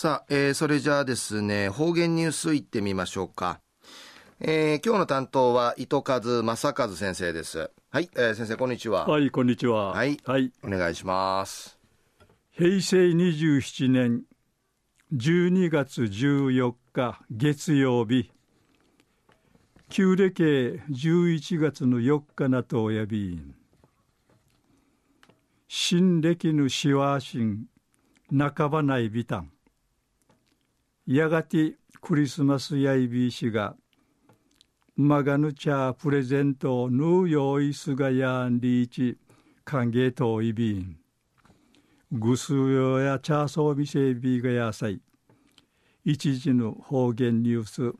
[0.00, 3.60] さあ、えー、それじゃあですね、方言ニュースいってみましょうか。
[4.40, 7.70] えー、今日の担当は糸数正和先生です。
[7.90, 9.06] はい、えー、先生こんにちは。
[9.06, 9.92] はい、こんにちは。
[9.92, 11.78] はい、はい、お願いします。
[12.52, 14.22] 平成27年
[15.12, 18.30] 12月14日月曜日。
[19.90, 23.54] 旧暦11月の4日なとおやびん。
[25.68, 27.66] 新暦のしわしん、
[28.32, 29.50] 半ばないびたん。
[31.12, 33.74] やがてクリスマスやいびしが、
[34.94, 39.18] まがぬちゃプレゼントぬよいすがやんりいち、
[39.64, 40.98] 歓迎といびん。
[42.12, 45.00] ぐすよやチャーソーみせびがやさい。
[46.04, 47.92] 一時の方言ニュース、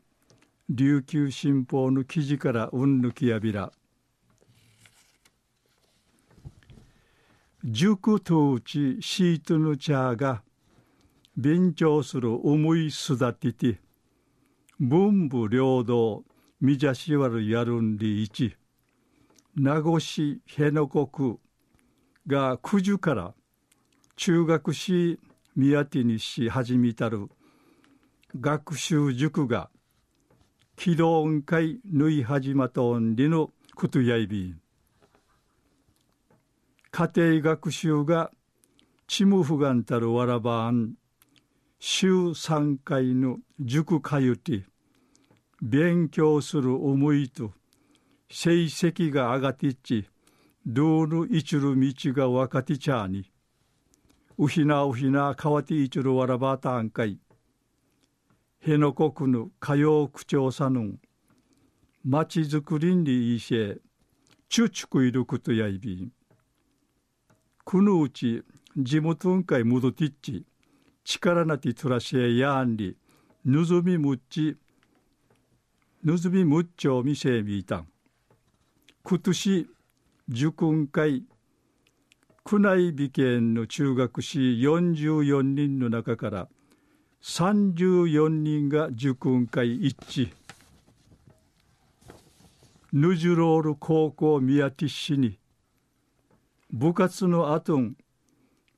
[0.69, 3.73] 琉球新報の記事からうんぬきやびら。
[7.65, 10.43] 塾とうちシートの茶が、
[11.41, 13.79] 勉強する思い育てて、
[14.79, 16.23] 文武両道、
[16.59, 18.55] みじゃしわるやるんりいち、
[19.55, 21.39] 名護市辺野国
[22.27, 23.33] が九十から
[24.15, 25.19] 中学し
[25.55, 27.27] 宮手にし始めたる。
[28.39, 29.71] 学習塾が
[30.77, 34.55] 機動運会ぬい始まとんりのことやいび
[36.91, 38.31] 家庭学習が
[39.07, 41.00] ちむふがんたるわらばん。
[41.83, 44.65] 週3回の塾通って
[45.63, 47.53] 勉強する思いと
[48.29, 50.07] 成績が上がってち
[50.63, 53.31] どうぬいちる道が分かってちゃに。
[54.37, 57.17] うひなうひなかわていちるわらばたんかい。
[58.59, 60.99] へのこくぬかようくちょうさぬん
[62.05, 63.79] 町づくりにいいせ
[64.49, 66.11] ちゅちくいることやいびん。
[67.65, 68.43] くぬうち
[68.77, 70.45] 地元んかい戻ってち
[71.03, 72.95] 力なきトラシエヤンリ、
[73.45, 74.57] ぬずみむっち、
[76.03, 77.87] ぬずみむっちょみせみいたん。
[79.03, 79.67] 今年、
[80.29, 81.23] 受訓会、
[82.49, 86.47] 宮内美県の中学士44人の中から、
[87.21, 90.31] 34人が受訓会一致。
[92.93, 95.39] ヌジュロール高校宮ティッシに、
[96.71, 97.95] 部活の後ん、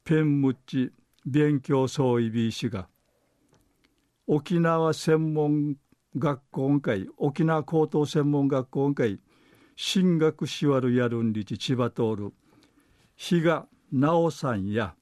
[0.03, 0.92] ペンムッチ、
[1.26, 2.88] 勉強総意備士が。
[4.28, 5.76] 沖縄専門
[6.18, 9.20] 学校会沖縄高等専門学校会
[9.76, 12.34] 進学しわるやるんりち千葉通る。
[13.16, 14.96] 比嘉直さんや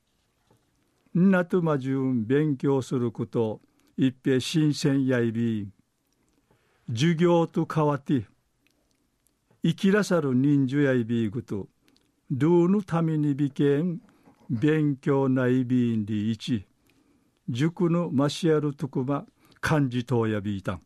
[1.14, 3.62] なとまじゅん勉強すること
[3.98, 5.68] 一平新鮮やいび。
[6.90, 8.26] 授業と変わって
[9.64, 11.68] 生きらさる人数やいびぐと
[12.32, 14.02] どうのために美見
[14.53, 16.66] 勉強内ビンリ一
[17.47, 19.25] 塾のマシアルトクマ
[19.62, 20.81] 漢字とやびいたん。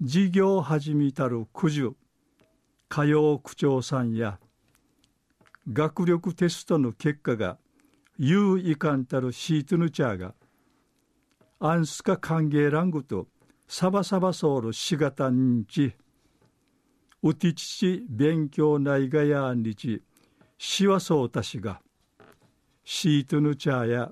[0.00, 1.96] 事業始めたる九十
[2.88, 4.38] 火曜区長さんや
[5.72, 7.58] 学力テストの結果が
[8.18, 10.34] 有意感たるシートヌチャーが
[11.58, 13.26] アンスカ歓迎ラングと
[13.66, 15.92] サバサバソールしがたんち。
[17.20, 20.04] うてちち勉強ないがやんりち。
[20.64, 21.80] しわそうたしが、
[22.84, 24.10] シートヌチャーや、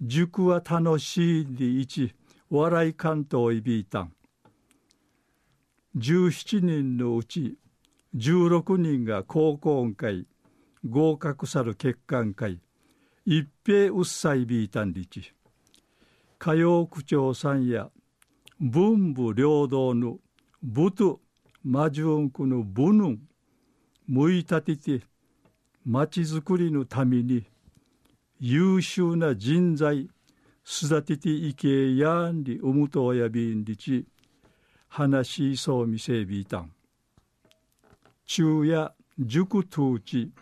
[0.00, 2.14] 塾は楽しいに一、
[2.48, 4.12] 笑い関東いびいたん。
[5.96, 7.58] 17人のうち、
[8.14, 10.28] 16人が高校音会、
[10.88, 12.60] 合格さる結果会、
[13.24, 15.34] 一平うっさいびいたんりち。
[16.40, 17.90] 歌謡区長さんや、
[18.60, 20.18] 文武両道の
[20.62, 21.20] 部と
[21.64, 23.16] 魔順区の部の
[24.06, 25.02] むいたてて、
[26.08, 27.44] ちづくりのために
[28.40, 30.08] 優秀な人材
[30.66, 34.04] 育てていけやんりおむとやびんりち
[34.88, 36.72] 話しそうみせびたん。
[38.24, 40.32] 昼夜塾とち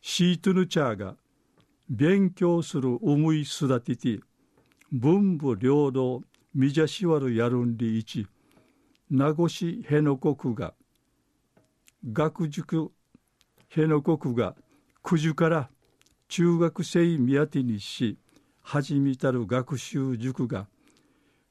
[0.00, 1.14] シートヌチャーが
[1.88, 4.18] 勉強する思い育てて
[4.90, 6.22] 文武両道
[6.54, 8.26] みじゃしわるやるんりいち
[9.10, 10.74] 名護市辺野国が
[12.12, 12.90] 学塾
[13.70, 14.56] 辺野国が
[15.10, 15.70] 九時から
[16.28, 18.18] 中学生目当てにし
[18.60, 20.66] 始めたる学習塾が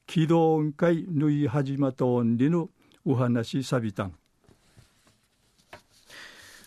[0.06, 2.68] 機動音会ぬい始まとんりの
[3.04, 4.14] お話さびたん。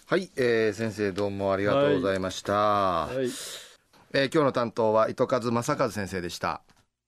[0.05, 3.27] はい、えー、先生どうもありがとうございました、はいはい、
[4.11, 6.61] えー、今日の担当は糸数正和先生でした